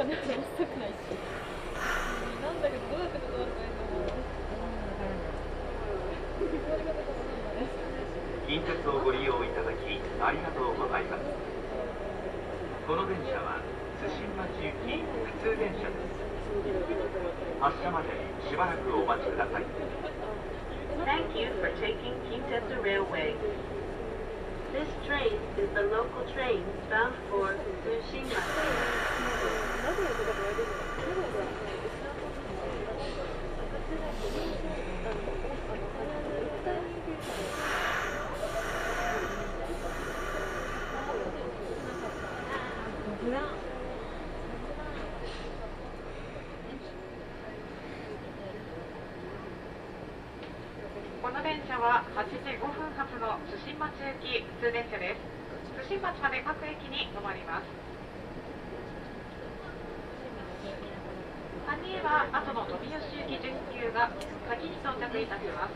[0.00, 1.12] 私にお金払わせたくないし
[2.40, 4.08] なんだけどどうやって断るかいいと思う
[6.40, 7.68] 断り方がわか
[8.48, 11.28] 近鉄をご利用いただきありがとうございます
[12.88, 13.60] この電車は
[14.00, 15.04] 津新町行き
[15.36, 16.16] 普通電車です
[17.60, 18.08] 発車まで
[18.48, 19.68] しばらくお待ちください
[21.04, 23.34] Thank you for taking Kintetsu Railway.
[24.72, 28.99] This train is the local train bound for Tsushima.
[30.00, 30.06] こ
[51.28, 55.20] の電車は8時5分発の津新町行き普通電車です。
[55.84, 57.89] 津新町まで各駅に停まります。
[61.90, 64.08] 次は後の富吉行き準急が
[64.48, 65.74] 先に到着いたします。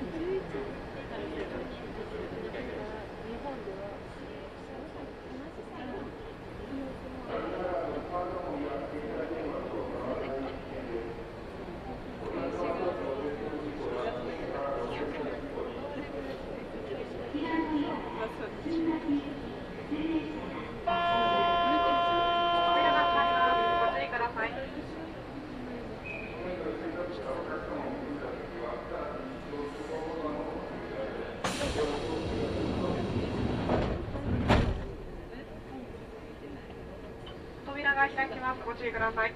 [23.35, 24.51] ますご注意ください
[37.65, 39.33] 扉が開きますご注意ください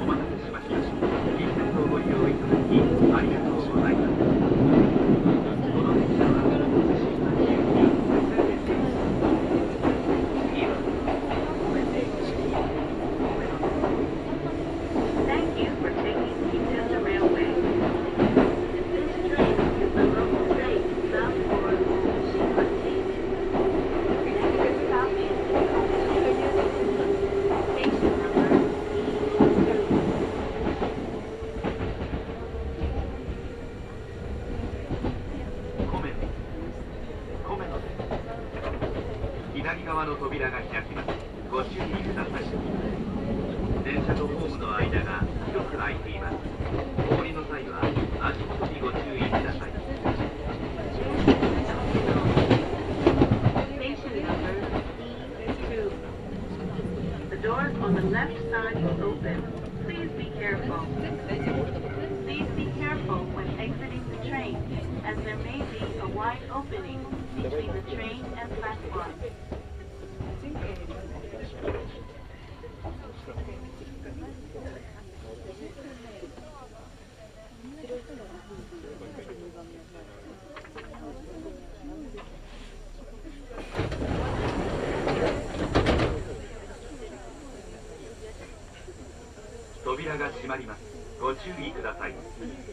[0.00, 0.76] お待たせしました
[1.38, 4.12] 近鉄をご利用いただきありがとうございます
[5.72, 8.96] この電車は津新町行き普通電車です
[10.50, 10.72] 次は
[11.58, 12.54] ごめんね次
[13.18, 13.82] ごめんなさい
[15.26, 17.50] Thank you for taking Kintetsu Railway.
[18.92, 22.64] This train is the local train bound for Tsushima.
[24.58, 25.38] Next stop is
[27.72, 28.48] Station number
[29.42, 29.82] E2.
[35.90, 36.12] コメ
[37.46, 37.94] コメのです
[39.54, 41.08] 左側の扉が開きます
[41.48, 42.42] ご注意ください
[43.84, 46.34] 電車とホームの間が広く空いています
[47.08, 47.82] お降りの際は
[48.20, 49.72] 足元にご注意ください
[57.42, 59.42] doors on the left side will open.
[59.84, 60.86] Please be careful.
[62.22, 64.54] Please be careful when exiting the train,
[65.04, 67.02] as there may be a wide opening
[67.34, 69.10] between the train and platform.
[89.84, 90.82] 扉が閉まります。
[91.20, 92.71] ご注意ください。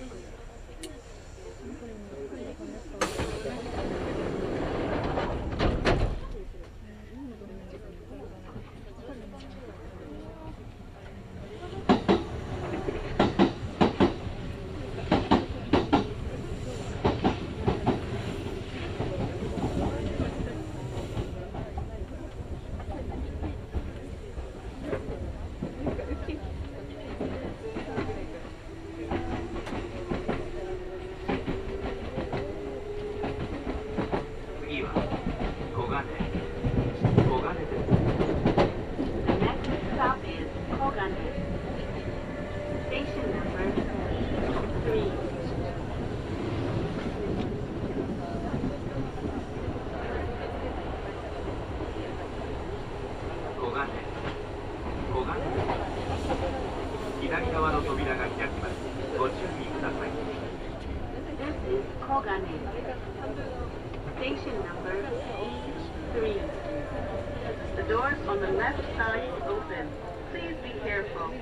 [68.30, 69.90] On the left side open.
[70.32, 71.34] Please be careful.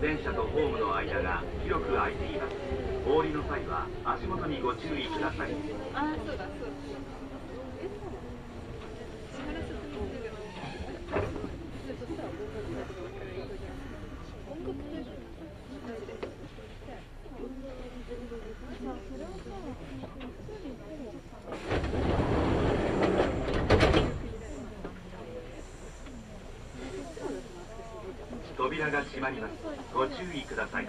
[0.00, 2.54] 電車とホームの間が広く空いています
[3.06, 5.50] お降りの際は足元にご注意ください
[5.92, 7.10] あそうだそうだ
[28.60, 29.52] 扉が閉まります
[29.94, 30.86] ご注意ください。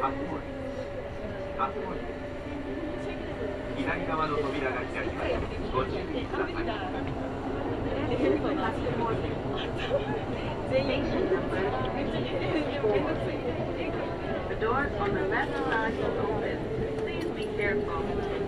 [0.00, 0.42] カスモリ
[1.56, 2.00] カスモリ
[3.76, 5.30] 左側の扉が開きます
[5.72, 6.54] ご注意ください
[10.70, 13.02] Station number four.
[14.48, 16.58] The doors on the left side will open.
[16.98, 18.43] Please be careful.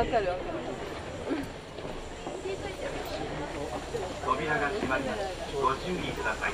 [0.00, 0.40] わかるわかる。
[4.24, 5.20] 扉が閉まります。
[5.54, 6.52] ご注意ください。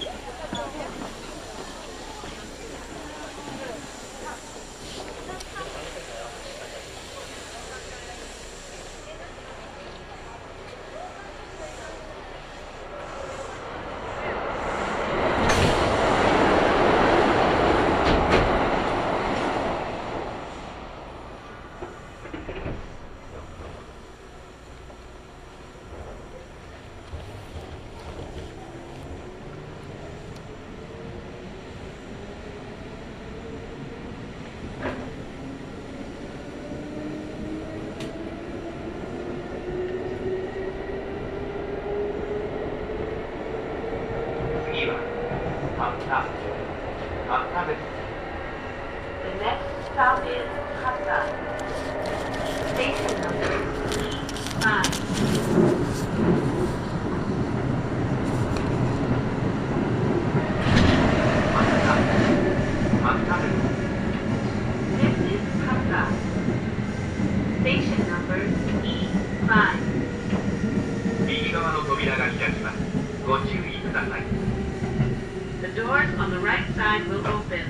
[76.87, 77.67] Side will open.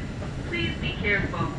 [0.50, 1.55] Please be careful.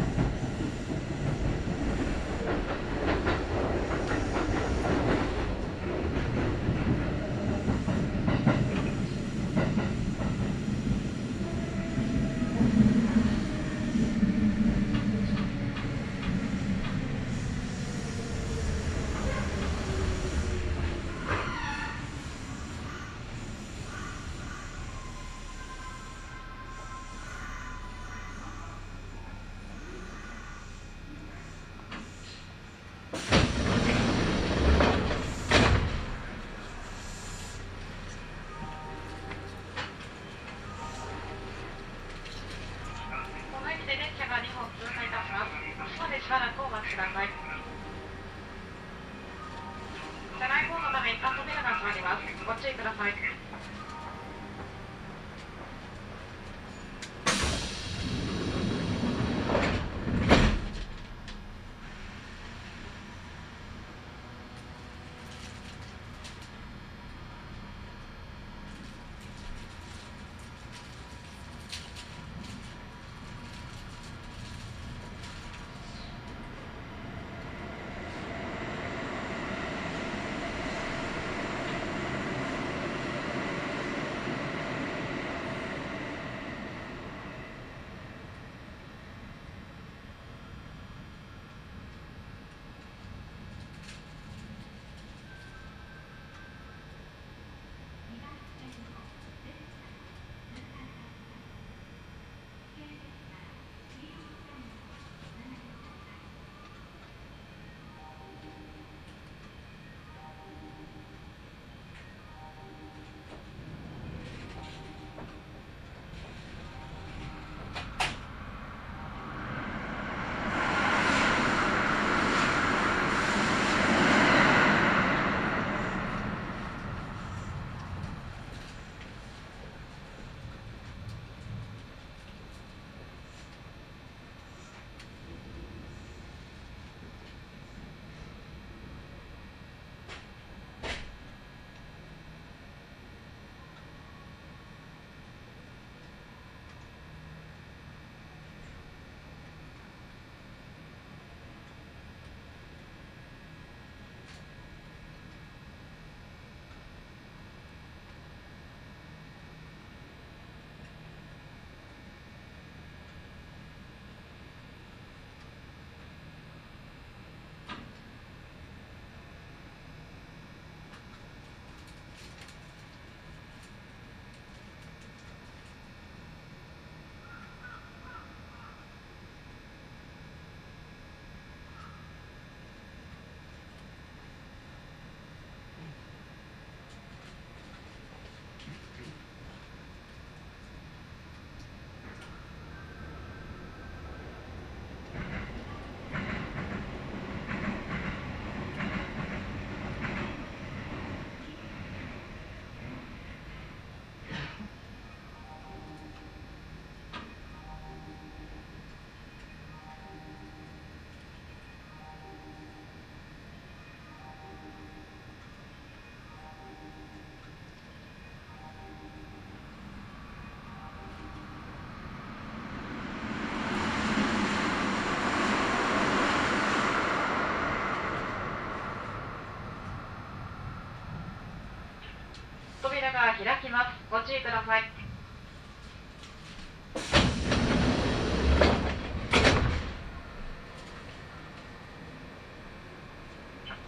[233.07, 233.95] 扉が開きます。
[234.11, 234.83] ご注意ください。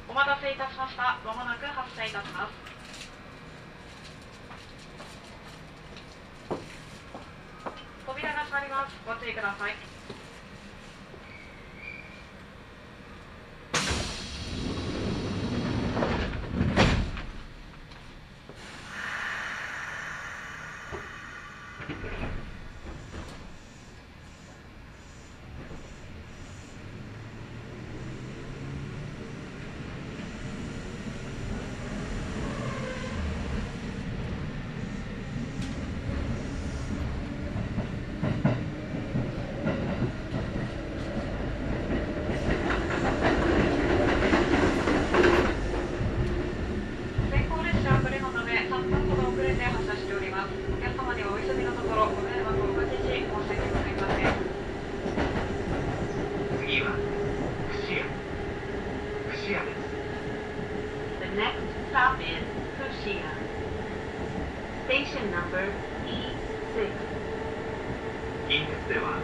[0.07, 1.19] お待たせいたしました。
[1.25, 2.53] まもなく発車いたします。
[8.05, 8.95] 扉が閉まります。
[9.05, 9.73] ご注意ください
[47.29, 54.33] 先行列車遅れのため3分ほど遅れて発車しておりますお客様にはお急ぎのところご迷惑をおかけし申し訳ございません
[56.59, 56.97] 次は
[57.69, 58.05] 串屋
[59.29, 59.79] 串屋です
[61.21, 61.61] The next
[61.91, 62.41] stop is
[62.79, 63.29] Fushia.
[65.19, 65.67] Station number
[66.07, 66.87] E6.
[68.47, 69.19] 近鉄では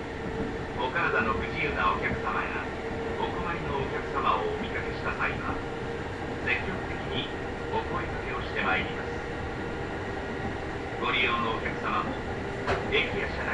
[0.76, 2.68] お体の不自由なお客様や
[3.16, 5.56] お困りのお客様をお見かけした際は
[6.44, 7.32] 積極的に
[7.72, 9.08] お声かけをしてまいります
[11.00, 12.12] ご利用のお客様も
[12.92, 13.45] 駅や車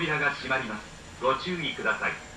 [0.00, 1.20] 扉が閉まります。
[1.20, 2.29] ご注意ください。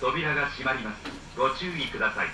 [0.00, 1.12] 扉が閉まります。
[1.36, 2.28] ご注意ください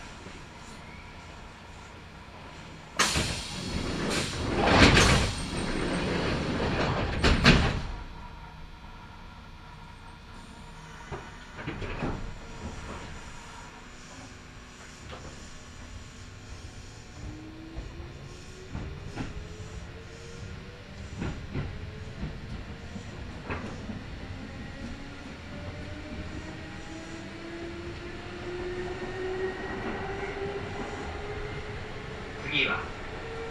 [32.51, 32.81] 次は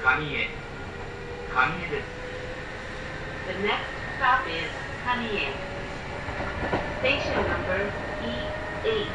[0.04, 0.48] 上江
[1.54, 2.18] 上江です
[3.48, 4.70] The next stop is
[5.06, 5.50] Kanye.
[7.00, 9.08] Station number E8.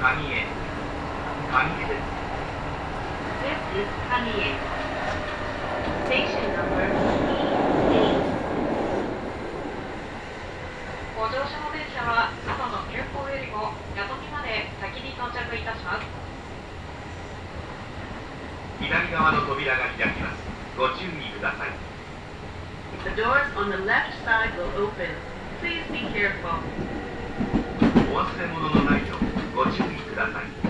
[0.00, 0.46] 上江
[1.50, 2.00] 上江です
[3.42, 4.54] This is Kanye.
[6.06, 8.36] Station number E8.
[11.16, 16.04] ご乗車の電車は佐渡の急行よりも弥富まで先に到着いたします
[18.78, 20.44] 左側の扉が開きます
[20.76, 21.70] ご注意ください
[23.04, 25.08] The doors on the left side will open.
[25.60, 26.60] Please be careful.
[28.12, 30.65] お忘れ物のないようご注意ください